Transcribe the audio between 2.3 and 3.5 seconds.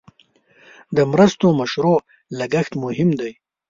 لګښت مهم دی.